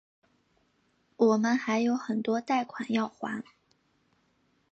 [1.17, 3.43] 我们还有很多贷款要还